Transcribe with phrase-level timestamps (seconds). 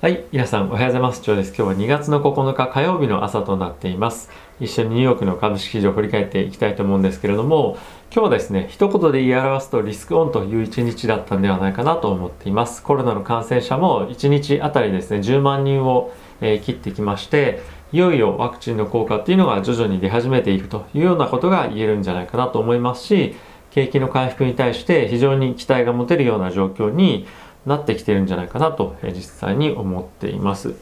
[0.00, 1.20] はい、皆さんおはようございます。
[1.20, 1.48] 長です。
[1.48, 4.30] 今日は2月の9日火曜日の朝となっています。
[4.58, 7.76] 一緒にニューヨークの株式市場を振り返っていきたいと思うんですけれども、
[8.10, 12.82] 今日はですね、一言で言い表すとリスクオンという一日だったんではないかなと思っています。
[12.82, 17.60] コロナの感染者も1日あたりですね、10万人を、えー切ってきまして、
[17.92, 23.36] いよいよワクチンの効果っていうのが徐々に出始めているというようなことが言えるんじゃないかなと思いますし、
[23.70, 27.26] 景気の回復に対して非常に期待が持てるような状況に
[27.66, 30.74] なってきてるんじゃないかなとえ実際に思っています。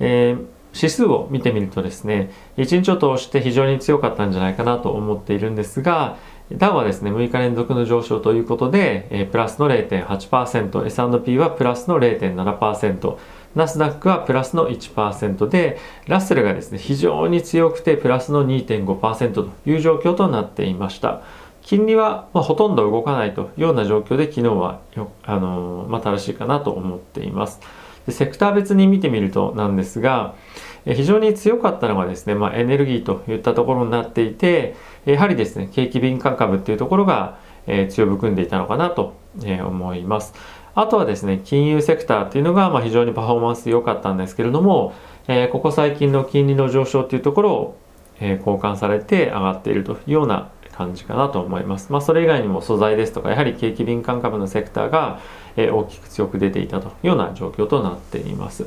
[0.00, 6.18] えー指数を見てみるとですね、1日を通して非常に強かったんじゃないかなと思っているんですが、
[6.52, 13.16] ダウはですね、6日連続の上昇ということで、えープラスの0.8%、S&P はプラスの0.7%、
[13.54, 21.22] ナスダックはプラスの1%で、ラッセルがですね、非常に強くてプラスの2.5%という状況となっていました。
[21.66, 27.60] 金利は、ま、ほとんど動かないというような状況で昨日はよ、あのーまあ、正しいかなと思っています。
[28.06, 30.36] でセクター別に見てみるとなんですが、
[30.84, 40.34] え非常に強かったのがですね、まあ、エネルギーといったところになっていて、やはりですね、景気敏感株っていうところが、え強含んでいたのかなと、え思います。
[40.76, 44.94] あとはですね、金融セクターっていうのが、まあ、非常にパフォーマンス良かったんですけれども、
[45.26, 47.78] えここ最近の金利の上昇っていうところを、
[48.20, 51.92] え交換されて上がっているというような感じかなと思います。
[51.92, 55.20] まあ、それ以外にも素材ですとか、やはり景気敏感株のセクターが、
[55.56, 58.66] え大きく強く出ていたというような状況となっています。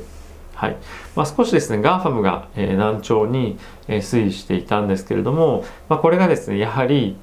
[0.54, 0.76] はい
[1.16, 7.16] まあ、少しですね、 GAFAM が、え軟調に、え推移していたんですけれども、まあ、これがですね、やはり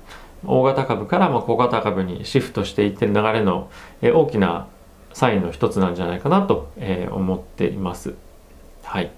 [0.45, 3.69] 大型株からま小型株にシフトしていってる流れの、
[4.01, 4.67] え大きな
[5.13, 8.15] サインの一つなんじゃないかなと、え思っています。
[8.87, 9.11] はい、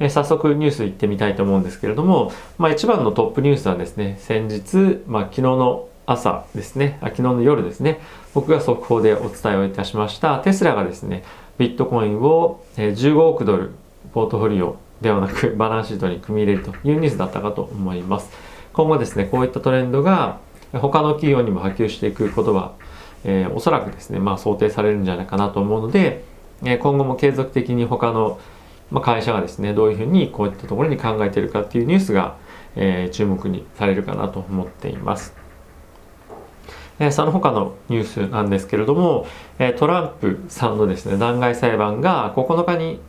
[0.00, 8.00] えー早速ニュースいってみたいと思うんですけれども、まあ、一番のトップニュースはですね先日、まあ、昨日の朝ですねあ昨日の夜ですね
[8.34, 11.22] 僕が速報でお伝えをいたしましたテスラがですね
[11.58, 13.70] ビットコインを15億ドル
[14.12, 18.30] ポートフォリオではなくバランスシートに組み入れるというニュースだったかと思います。
[18.72, 20.38] 今後ですねこういったトレンドが
[20.72, 22.74] 他の企業にも波及していくことは、
[23.24, 26.24] えーおそらくですね、まあ、想定されるんじゃないかなと思うので、
[26.64, 28.40] え今後も継続的に他の
[28.92, 32.36] まあ、会社がですねどういうふうにこういったところに考えているかっていうニュースが、
[32.76, 35.34] えー注目にされるかなと思っています。
[37.00, 39.26] えーその他のニュースなんですけれども、
[39.58, 43.00] えートランプさんのですね弾劾裁判が9日に、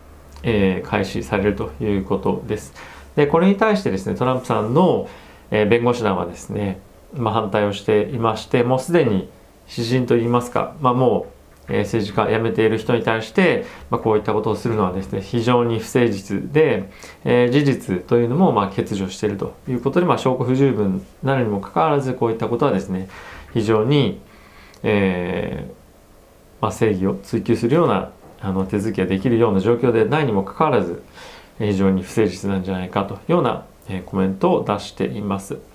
[0.43, 2.73] えー開始されるということです。
[3.17, 5.09] でこれに対してですねトランプさんの、
[5.51, 6.79] えー弁護士団はですね、
[7.13, 9.29] まあ、反対をしていましてもうすでに
[9.67, 16.89] 詩人といいますか、まあ、もうえ政治家辞めている人に対して、まあ、こういったことをするのはですね非常に不誠実で、
[17.23, 23.07] えー事実というのもま欠如しているということで、まあ、証拠不十分なるにもかかわらずこういったことはですね
[23.53, 24.19] 非常に、
[24.81, 25.73] えー
[26.61, 31.03] まあ、正義を追求するようなあの手続きができるような状況でないにもかかわらず
[31.59, 35.72] 非常に不誠実なんじゃないかというような、えーコメントを出しています。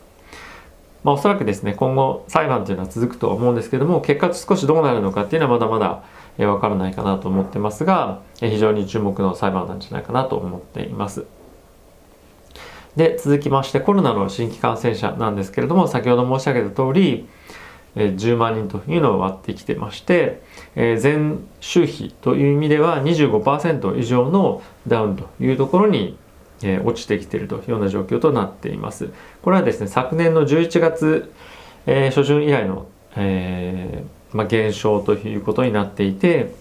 [1.04, 6.02] まあ、おそらくですね今後裁判というのは続くとは思うんですけども結果少しどうなるのかっていうのはまだまだ
[6.38, 11.24] えーわからないかなと思ってますがえー非常に注目の裁判なんじゃないかなと思っています。
[12.96, 17.28] で続きましてコロナの新規感染者なんですけれども先ほど申し上げた通り
[17.94, 20.42] えー10万人というのを割ってきてまして、
[20.74, 26.18] えー前週比という意味では25%以上のダウンというところに、
[26.62, 29.10] えー落ちてきているというような状況となっています。
[29.42, 31.32] これはですね昨年の11月、
[31.86, 32.86] えー初旬以来の、
[33.16, 36.52] えーまあ、減少ということになっていて、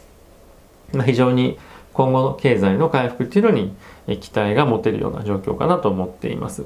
[0.93, 1.57] まあ、非常に
[1.93, 3.75] 今後の経済の回復っていうのに
[4.07, 6.65] え期待が持てるような状況かなと思っています。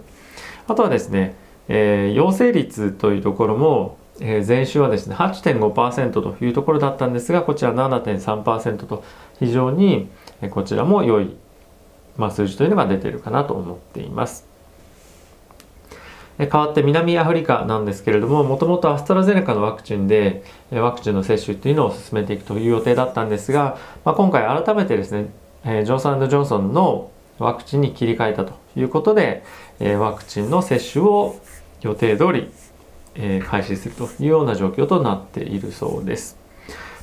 [0.68, 1.36] あとはですね、
[1.68, 9.04] え陽性率というところも、え前週はですね8.5%というところだったんですがこちら7.3%と
[9.40, 10.10] 非常に
[10.42, 11.36] えこちらも良い、
[12.18, 14.48] まあ、数字というのが出ているかなと思っています。
[16.40, 25.30] えー変わって南アフリカなんですけれどももともとアストラゼネカのワクチンでワクチンの接種というのを進めていくという予定だったんですが、まあ、今回改めてですね、
[25.64, 29.44] ジョンソンジョンソンのワクチンに切り替えたということで、
[29.80, 31.36] ワクチンの接種を
[31.82, 32.52] 予定通り、
[33.46, 36.38] 開始するというような状況となっているそうです。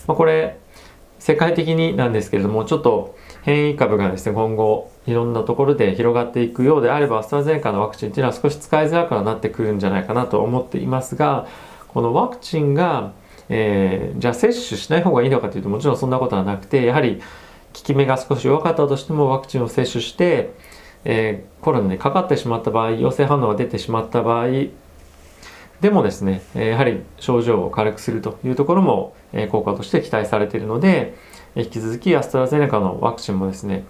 [0.07, 0.59] まあ、これ
[1.19, 3.17] 世界的になんですけれどもちょっと
[3.49, 11.49] 変異株がですね今後いろんなところで広がっていくようであればアストラゼネカのワクチンっていうのは少し使いづらくはなってくるんじゃないかなと思っていますが
[11.89, 13.13] このワクチンが、
[13.49, 17.23] えーじゃあ接種しない方がいいのかというともちろんそんなことはなくてやはり効
[17.73, 20.51] き目が少し弱かったとしてもワクチンを接種して、
[21.05, 24.47] えーコロナにかかってしまった場合陽性反応が出てしまった場合
[25.81, 29.15] でもですね、やはり症状を軽くするというところも、
[29.51, 31.15] 効果として期待されているので、
[31.63, 33.85] 引き続きアストラゼネカのワクチンもですね、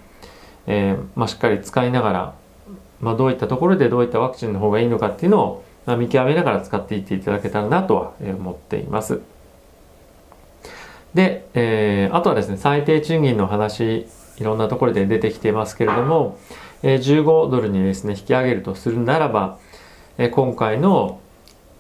[0.67, 2.35] えー、まあ、しっかり使いながら、
[3.01, 9.21] まあ、どういったところでどういったワクチンの方がいいのかっていうのを、ま見極めながら使っていっていただけたらなとは思っています。
[11.15, 14.07] で、えー、あとはですね最低賃金の話
[14.37, 16.39] いろんなところで出てきてますけれども、
[16.83, 19.59] えー、15ドルにですね引き上げるとするならば、
[20.19, 21.21] え、今回の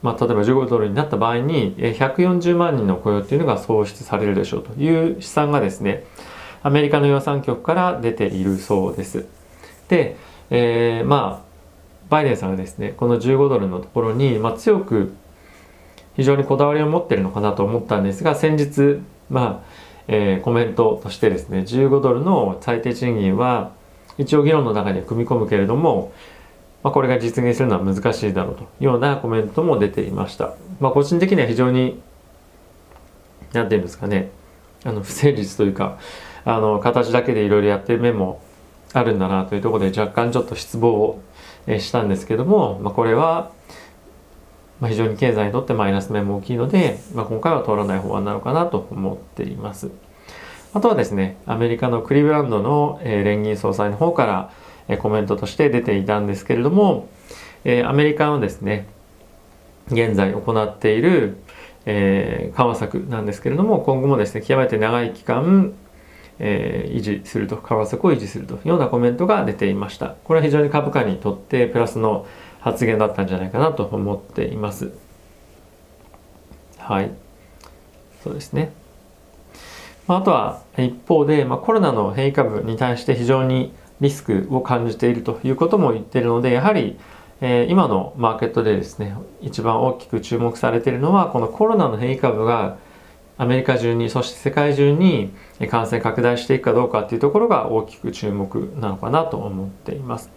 [0.02, 6.04] まあ、例えば15ドルになった場合に140万人の雇用っていうのが創出されるでしょうという試算がですね
[6.62, 9.26] アメリカの予算局から出ているそうです。
[9.88, 10.16] で、
[10.50, 11.48] えー、まあ
[12.08, 15.14] バイデンさんがですねこの15ドルのところに、まあ、強く
[16.16, 19.68] 非常にこだわりを持ってるのかなと思ったんですが先日まあ、
[20.08, 23.72] えー、コメントとしてですね15ドルの最低賃金は
[24.18, 26.12] 一応議論の中に組み込むけれども、
[26.82, 30.54] まあ、これが実現するのは難しいだろうというようなコメントも出ていました。
[30.80, 32.00] まあ、個人的には非常に
[33.52, 34.30] 何て言うんですかね
[34.84, 35.98] あの不成立というか
[36.44, 38.40] あの形だけでいろいろやってる面も
[38.92, 41.22] あるんだなというところで若干ちょっと失望を
[41.66, 43.50] したんですけども、まあ、これは
[44.80, 49.90] まあ非常に経済にとってマイナス面も大きいので、まあ、今回は通らない法案なのかなと思っています。
[50.74, 54.50] あとはですね、アメリカのクリブランドの、え連銀総裁の方から、
[54.96, 57.08] コメントとして出ていたんですけれども、
[57.64, 58.86] えアメリカのですね、
[59.90, 61.36] 現在行っている、
[61.84, 65.74] え緩和策なんですけれども、今後もですね、極めて長い期間、
[66.38, 70.14] えー、維持すると、為替を維持するというようなコメントが出ていました。
[70.24, 72.26] これは非常に株価にとってプラスの
[72.60, 74.92] 発言だったんじゃないかなと思っています。
[76.78, 77.10] はい。
[78.22, 78.72] そうですね。
[80.06, 86.98] あとは一方で、まあ、コロナの変異株に対して非常にリスクを感じているということも言っているので、やはり、
[87.40, 92.78] えー、今のマーケットでですね、一番大きく注目されているのは、このコロナの変異株が
[93.38, 95.30] アメリカ中にそして世界中に
[95.70, 100.30] 感染拡大していくかどうかっていうところが大きく注目なのかなと思っています。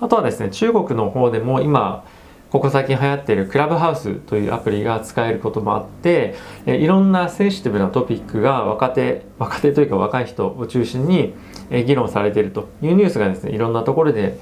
[0.00, 2.04] あとはですね中国の方でも今
[2.50, 6.34] ここ最近流行っているクラブハウスというアプリが使えることもあって
[6.66, 11.34] いろんなセンシティブなトピックが若手若手というか若い人を中心に
[11.70, 14.38] え議論されているというニュースがですねいろんなところで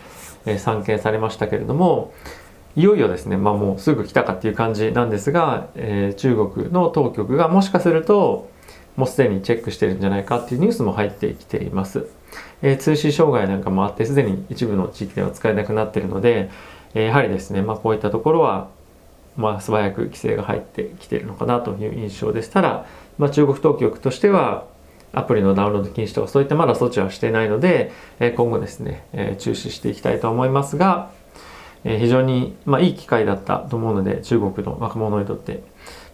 [0.47, 2.13] え散見されましたけれども
[2.75, 8.51] いよいよですね、まあ、もうすぐ来たかっていう感じなんですが、えー、中国の当局がもしかすると
[8.97, 12.09] もうすでにチェックしてるんじゃないかっていうニュースも入ってきています。
[12.63, 16.51] えー、通信障害なんかもあってすでに一部の地域では使えなくなっているので、
[16.95, 18.69] えー、やはりですね、まあ、こういったところは、
[19.37, 22.87] まあ、素早く規制が入ってきているのかなという印象でしたら、
[23.19, 24.65] まあ、中国当局としては
[25.13, 31.11] アプリのダウンロード禁止とかそういったまだ措置はしていないので、え、今後ですね、えー、注視していきたいと思いますが、
[31.85, 35.63] え、非常に、まあ、いい機会だったと思うので中国の若者にとって、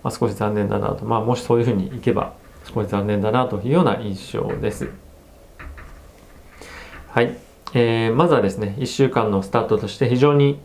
[0.03, 2.35] まあ、少し残念だなと、まあ、もしそういうふうにいけば
[2.75, 4.91] 少し残念だなというような印象です。
[7.11, 7.37] はい、
[7.75, 10.61] えー、まずはですね1週間のスタートとして非常に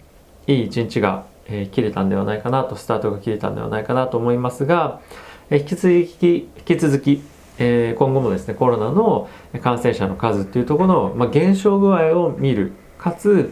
[0.46, 5.00] いい一日が、えー、切れたんではないかなとスタートが切れたんではないかなと思いますが、
[5.50, 7.24] えー、引き続き引き続き、
[7.60, 9.30] えー、今後もですねコロナの
[9.62, 13.52] 感染者の数っていうところの、まあ、減少具合を見るかつ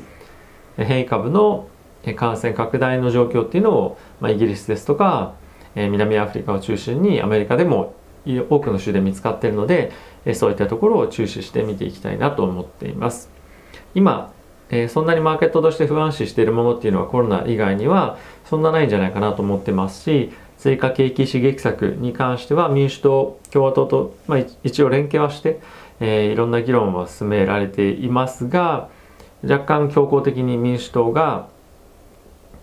[0.77, 1.67] 変異株の
[2.15, 5.35] 感染拡大の状況っていうのを、まあ、イギリスですとか、
[5.75, 7.93] えー、南アフリカを中心にアメリカでも
[8.49, 9.91] 多くの州で見つかっているので、
[10.25, 13.29] えそういったところを注視して見ていきたいなと思っています。
[13.95, 14.31] 今、
[14.69, 20.31] えそんなにマーケットとして不安視しているものっていうのはコロナ以外にはそんなないんじゃないかなと思ってますし
[20.61, 25.59] 追加景気刺激策に関しては民主党共和党と、まあ、一応連携はして、
[25.99, 28.87] えー、いろんな議論は進められていますが
[29.41, 31.47] 若干強硬的に民主党が、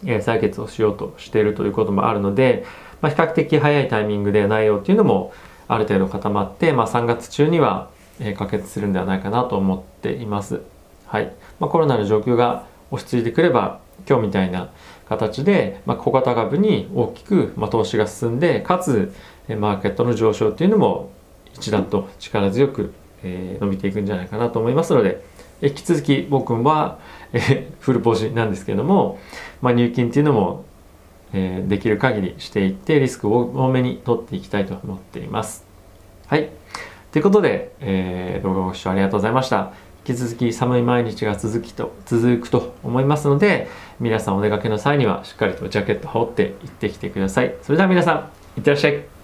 [0.04, 2.64] えー、採決をしようとしているということもあるので、
[3.00, 5.32] まあ、比較的早いタイミングで内容っていうのも
[5.66, 7.90] ある程度固まって、まあ、3月中には、
[8.20, 10.60] えー、可決するんではないかなと思っています。
[11.08, 14.70] はいまあ、コロナの状況が落ち着いてくれば今日みたいな
[15.08, 19.12] 形で、まあ、小型株に大きく、まあ、投資が進んでかつ
[19.48, 21.10] マーケットの上昇っていうのも
[21.54, 25.24] 一段と力強く、えー、伸びていくんじゃないかなと思いますので
[25.62, 26.98] 引き続き僕は、
[27.32, 29.18] えー、フルポジなんですけども、
[29.60, 30.64] まあ、入金っていうのも、
[31.32, 35.66] えー、できる限りしていってリスクを多めに取っていきたいと思っています。
[36.26, 36.50] はい。
[37.10, 39.72] ということで、えー、動画ご視聴ありがとうございました。
[40.08, 43.68] 引き続き寒い毎日が続きと続くと思いますので、
[44.00, 47.54] 皆さんお出かけの際にはしっかりとジャケット羽織って行ってきてください。
[47.62, 49.17] それでは皆さん、いってらっしゃい。